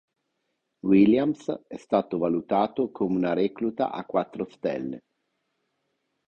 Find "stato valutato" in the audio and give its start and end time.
1.77-2.89